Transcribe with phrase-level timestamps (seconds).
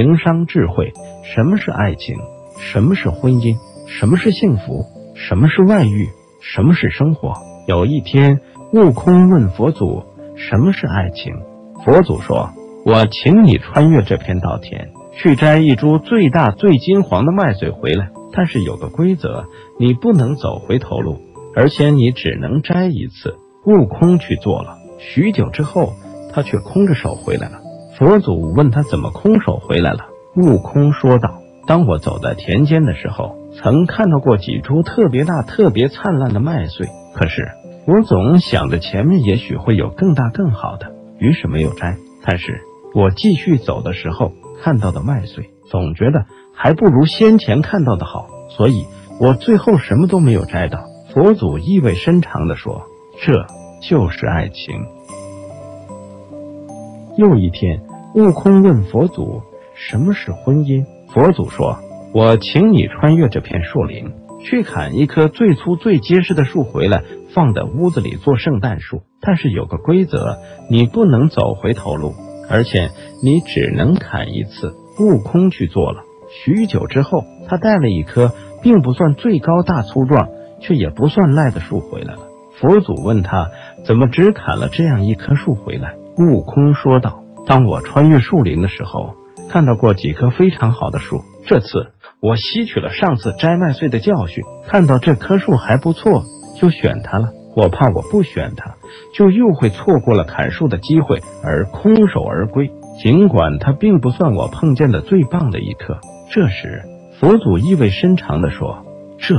[0.00, 0.94] 情商智慧，
[1.24, 2.16] 什么是爱情？
[2.58, 3.58] 什么是婚姻？
[3.86, 4.86] 什么是幸福？
[5.14, 6.08] 什么是外遇？
[6.40, 7.34] 什么是生活？
[7.66, 8.40] 有一天，
[8.72, 10.04] 悟空问佛祖
[10.36, 11.34] ：“什么是爱情？”
[11.84, 12.48] 佛祖说
[12.86, 18.08] ：“我请你穿越这片稻田，去摘一株最大最金黄的麦穗回来。
[18.32, 19.44] 但是有个规则，
[19.78, 21.18] 你不能走回头路，
[21.54, 23.36] 而且你只能摘一次。”
[23.68, 25.92] 悟空去做了，许久之后，
[26.32, 27.58] 他却空着手回来了。
[27.98, 36.86] 佛祖问他怎么空手回来了，悟空说道：“当我走在田间的时候，曾看到过几株特别大、特别灿烂的麦穗。
[37.14, 37.48] 可是
[37.86, 41.96] 我总想着前面也许会有更大、更好的，于是没有摘。
[42.24, 42.62] 但是
[42.94, 48.86] 我继续走的时候，看到的麦穗总觉得还不如先前看到的好，所以
[49.20, 52.84] 我最后什么都没有摘到。”佛祖意味深长地说
[53.20, 53.44] ：“这
[53.82, 54.86] 就是爱情。”
[57.20, 57.82] 又一天。
[58.14, 59.42] 悟空问佛祖
[59.76, 61.76] ：“什么是婚姻？”佛祖说
[62.14, 64.12] ：“我请你穿越这片树林，
[64.42, 67.02] 去砍一棵最粗最结实的树回来，
[67.34, 69.02] 放在屋子里做圣诞树。
[69.20, 70.38] 但是有个规则，
[70.70, 72.14] 你不能走回头路，
[72.48, 72.88] 而且
[73.22, 76.02] 你只能砍一次。”悟空去做了。
[76.30, 82.22] 许久之后，他带了一棵并不算最高大粗壮，却也不算赖的树回来了。
[82.58, 83.50] 佛祖问他
[83.84, 87.22] ：“怎么只砍了这样一棵树回来？”悟空说道。
[87.46, 89.14] 当我穿越树林的时候，
[89.48, 91.22] 看到过几棵非常好的树。
[91.46, 96.22] 这次我吸取了上次摘麦穗的教训，看到这棵树还不错，
[96.60, 97.30] 就选它了。
[97.56, 98.76] 我怕我不选它，
[99.14, 102.70] 就又会错过了砍树的机会，而空手而归。
[103.02, 105.98] 尽管它并不算我碰见的最棒的一棵。
[106.30, 106.84] 这时，
[107.18, 108.84] 佛祖意味深长地说
[109.18, 109.34] ：“这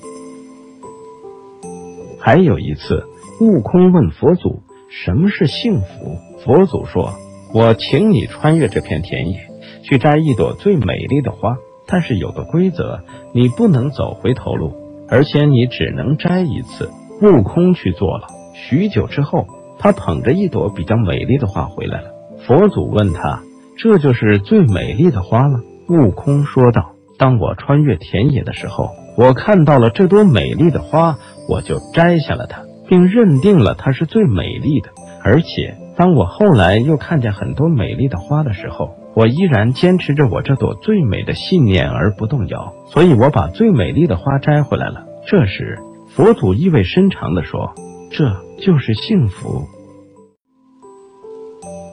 [2.20, 3.04] 还有一次，
[3.40, 7.14] 悟空问佛祖：“什么是幸福？”佛祖说
[7.54, 9.38] ：“我请你穿越这片田野，
[9.82, 11.56] 去摘一朵最美丽的花。
[11.86, 13.00] 但是有个规则，
[13.32, 14.74] 你不能走回头路，
[15.08, 16.90] 而且你只能摘一次。”
[17.22, 18.28] 悟空去做了。
[18.54, 19.46] 许久之后，
[19.78, 22.10] 他捧着一朵比较美丽的花回来了。
[22.46, 23.42] 佛祖问他
[23.76, 34.90] ：“这就是最美丽的花了？”悟空说道：“当我穿越田野的时候，我看到了这朵美丽的花，我就摘下了它，并认定了它是最美丽的，
[35.24, 45.04] 而且。”当我后来又看见很多美丽的花的时候，我依然坚持着我这朵最美的信念而不动摇，所以我把最美丽的花摘回来了。
[45.26, 45.78] 这时，
[46.08, 47.74] 佛祖意味深长地说
[48.10, 49.66] ：“这就是幸福。”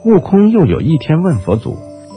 [0.06, 1.76] 悟空又有一天问佛祖：“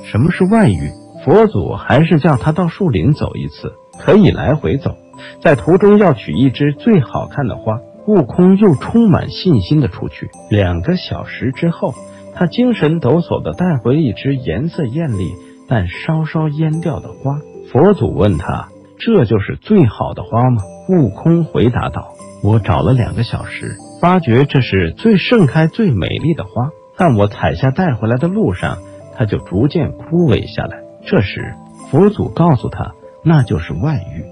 [0.09, 0.91] 什么是外遇？”
[1.25, 4.95] 佛祖还是叫他到树林走一次，可以来回走，
[5.43, 7.81] 在途中要取一枝最好看的花。
[8.07, 10.29] 悟空又充满信心的出去。
[10.50, 11.94] 两个小时之后，
[12.34, 15.34] 他精神抖擞的带回一只颜色艳丽
[15.67, 17.40] 但稍稍蔫掉的花。
[17.72, 22.13] 佛祖问他：“这就是最好的花吗？”悟空回答道
[22.44, 28.79] ：“我找了两个小时，发觉这是最盛开、最美丽的花，但我采下带回来的路上，
[29.16, 31.53] 它就逐渐枯萎下来。”这时，
[31.91, 34.25] 佛祖告诉他：“那就是外遇。”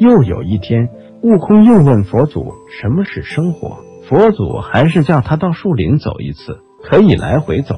[0.00, 0.88] 又有一天。
[1.22, 3.78] 悟空又问佛祖：“什么是生活？”
[4.08, 7.76] 佛祖还是叫他到树林走一次，可以来回走，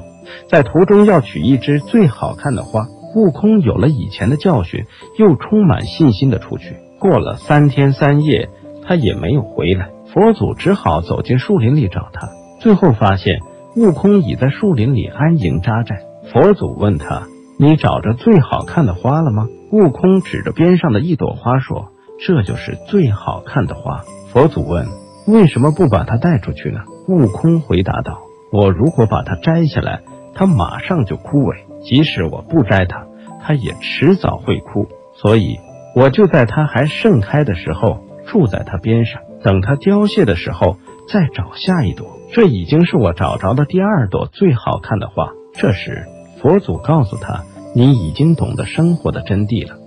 [0.49, 2.87] 在途中要取一枝最好看的花。
[3.15, 4.85] 悟空有了以前的教训，
[5.19, 6.77] 又充满信心的出去。
[6.99, 8.49] 过了三天三夜，
[8.83, 9.91] 他也没有回来。
[10.11, 12.27] 佛祖只好走进树林里找他，
[12.59, 13.41] 最后发现
[13.75, 15.99] 悟空已在树林里安营扎寨。
[16.33, 17.27] 佛祖问他
[17.59, 21.91] ：“你找着最好看的花了吗？”悟空指着边上的一朵花说。
[22.19, 24.03] 这就是最好看的花。
[24.31, 24.87] 佛祖问
[25.27, 28.21] ：“为什么不把它带出去呢？”悟空回答道
[28.51, 30.01] ：“我如果把它摘下来，
[30.33, 33.05] 它马上就枯萎；即使我不摘它，
[33.41, 34.87] 它也迟早会枯。
[35.15, 35.59] 所以
[35.95, 40.77] 我就在它还盛开的时候住在它边上，等它凋谢的时候
[41.07, 42.17] 再找下一朵。
[42.33, 46.05] 这已经是我找着的第二朵最好看的花。”这时，
[46.41, 49.77] 佛祖告诉他：“你已经懂得生活的真谛了。”